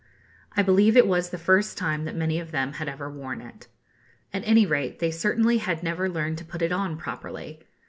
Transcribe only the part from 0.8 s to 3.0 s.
it was the first time that many of them had